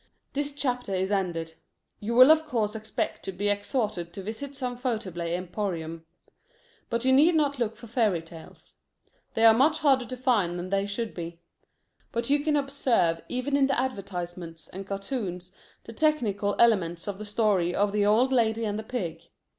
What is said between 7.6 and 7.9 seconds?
for